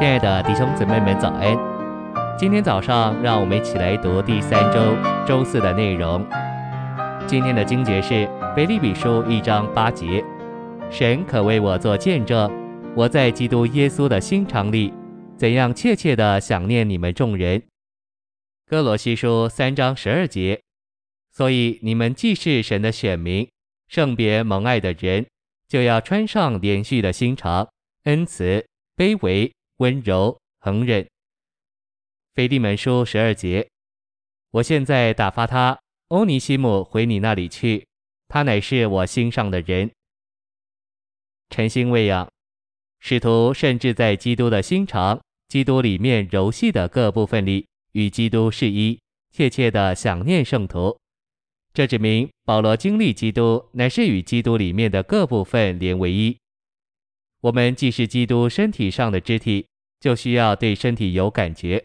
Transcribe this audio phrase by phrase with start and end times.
[0.00, 1.54] 亲爱的弟兄姊妹们，早安！
[2.38, 4.96] 今天早上，让我们一起来读第三周
[5.28, 6.26] 周四的内容。
[7.26, 8.26] 今天的经节是
[8.56, 10.24] 腓立比书一章八节
[10.90, 12.50] ：“神可为我做见证，
[12.96, 14.90] 我在基督耶稣的心肠里，
[15.36, 17.62] 怎样切切地想念你们众人。”
[18.66, 20.62] 哥罗西书三章十二节
[21.30, 23.46] ：“所以你们既是神的选民，
[23.86, 25.26] 圣别蒙爱的人，
[25.68, 27.68] 就要穿上连续的心肠、
[28.04, 28.64] 恩慈、
[28.96, 31.08] 卑微。”温柔恒忍。
[32.34, 33.66] 腓利门书十二节，
[34.50, 37.86] 我现在打发他欧尼西姆回你那里去，
[38.28, 39.90] 他乃是我心上的人。
[41.48, 42.30] 诚心喂养，
[42.98, 49.00] 使徒甚至在基督的心肠、基督里面柔细的各部分里，与基督是一，
[49.32, 50.94] 切切的想念圣徒。
[51.72, 56.36] 这指明保罗经历基督，乃是与基督里面的各部分连为一。
[57.40, 59.68] 我们既是基督身体上的肢体。
[60.00, 61.84] 就需要对身体有感觉，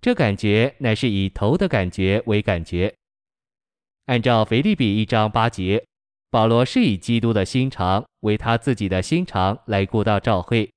[0.00, 2.92] 这感觉乃是以头的感觉为感觉。
[4.06, 5.82] 按照腓立比一章八节，
[6.30, 10.70] 保罗是以基督的心肠为他自己的心肠来顾到教会，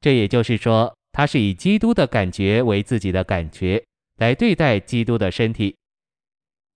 [0.00, 3.84] 这也就是说，他是以基督的感觉为自己的感觉
[4.16, 5.76] 来对待基督的身体。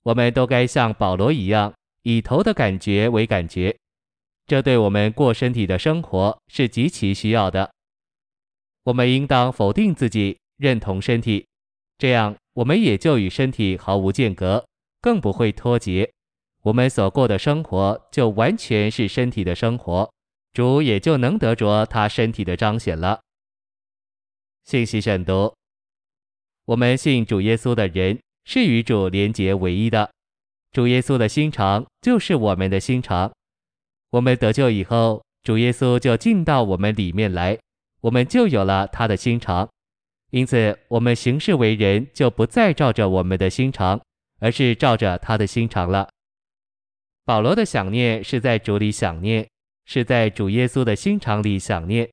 [0.03, 1.73] 我们都该像保罗一样，
[2.03, 3.75] 以头的感觉为感觉，
[4.47, 7.71] 这对我们过身体的生活是极其需要的。
[8.91, 11.47] 我们应当否定自己，认同身体，
[11.97, 14.67] 这样我们也就与身体毫无间隔，
[15.01, 16.11] 更不会脱节。
[16.63, 20.13] 我们所过的生活就完全是身体的生活，
[20.53, 23.21] 主也就能得着他身体的彰显了。
[24.65, 25.55] 信息选读：
[26.65, 30.11] 我们信主耶稣的人是与主连结唯一的，
[30.73, 33.33] 主耶稣的心肠就是我们的心肠。
[34.11, 37.57] 我们得救以后，主耶稣就进到我们里面来。
[38.01, 39.69] 我们就有了他的心肠，
[40.31, 44.01] 因此我们行事为人就不再照着我们的心肠，
[44.41, 46.09] 而是照着他的心肠了。
[47.25, 49.47] 保罗的想念是在主里想念，
[49.85, 52.11] 是在主耶稣的心肠里想念，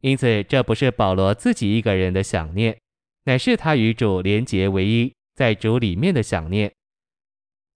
[0.00, 2.76] 因此这不是保罗自己一个人的想念，
[3.24, 6.72] 乃是他与主连结为一，在主里面的想念。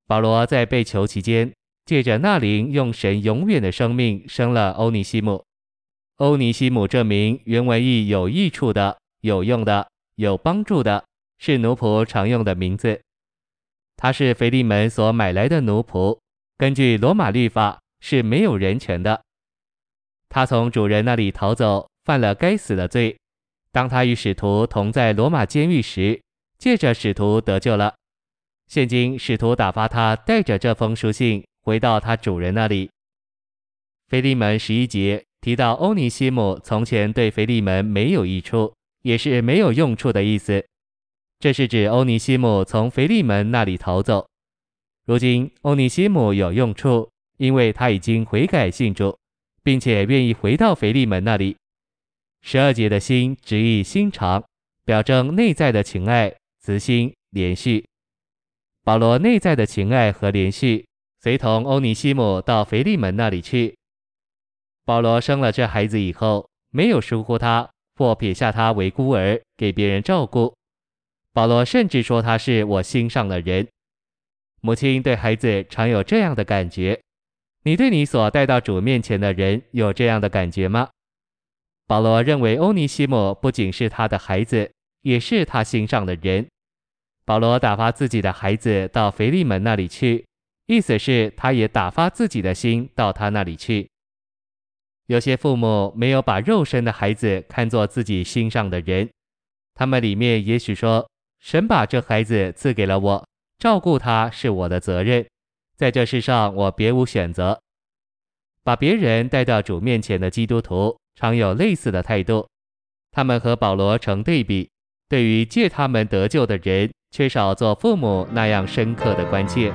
[0.07, 1.53] 保罗在被囚期间，
[1.85, 5.45] 借着那灵用神永远的生命生了欧尼西姆。
[6.17, 11.05] 欧尼西姆这名原文意有益处的、有用的、有帮助的，
[11.39, 13.01] 是奴仆常用的名字。
[13.97, 16.19] 他是腓利门所买来的奴仆，
[16.59, 19.23] 根据罗马律法是没有人权的。
[20.29, 23.17] 他从主人那里逃走，犯了该死的罪。
[23.71, 26.21] 当他与使徒同在罗马监狱时，
[26.59, 27.95] 借着使徒得救了。
[28.67, 32.91] 现今使徒打发他带着这封书信回到他主人那里。
[34.09, 35.25] 腓利门十一节。
[35.43, 38.73] 提到欧尼西姆从前对腓利门没有益处，
[39.03, 40.65] 也是没有用处的意思。
[41.41, 44.25] 这是指欧尼西姆从腓利门那里逃走。
[45.05, 49.19] 如今欧尼西姆有用处，因为他已经悔改信主，
[49.65, 51.57] 并且愿意回到腓利门那里。
[52.41, 54.45] 十二节的心直译心肠，
[54.85, 57.85] 表征内在的情爱、慈心、连续。
[58.85, 60.87] 保罗内在的情爱和连续，
[61.21, 63.75] 随同欧尼西姆到腓利门那里去。
[64.85, 70.55] 保罗生了这孩子以后，没有疏忽他或撇下他为孤儿给别人照顾。
[71.33, 73.67] 保罗甚至说他是我心上的人。
[74.61, 77.01] 母亲对孩子常有这样的感觉。
[77.65, 80.89] 你对你所带到主面前的人有这样的感觉吗？
[81.87, 84.71] 保罗认为欧尼西姆不仅是他的孩子，
[85.03, 86.47] 也是他心上的人。
[87.25, 90.25] 保罗打发自己的孩子到腓利门那里去，
[90.67, 93.89] 意思是他也打发自己的心到他那里去。
[95.07, 99.09] 有些父母没有把肉身的孩子看作自己心上的人，
[99.75, 101.09] 他们里面也许说
[101.41, 103.27] ：“神把这孩子赐给了我，
[103.59, 105.27] 照顾他是我的责任，
[105.77, 107.61] 在这世上我别无选择。”
[108.65, 112.49] 把别人带到主面前的基督徒常有类似的态度，
[113.11, 114.71] 他们和保罗成对比，
[115.09, 119.73] 对于借他们得救的人，缺少做父母那样深刻的关切。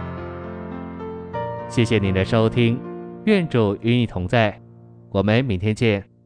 [1.70, 2.80] 谢谢您的收听，
[3.26, 4.67] 愿主与你同在。
[5.10, 6.17] 我们明天见。